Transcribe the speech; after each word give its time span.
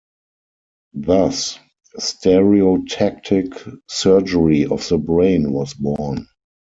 Thus, 0.95 1.59
stereotactic 1.99 3.71
surgery 3.87 4.65
of 4.65 4.89
the 4.89 4.97
brain 4.97 5.51
was 5.53 5.75
born. 5.75 6.25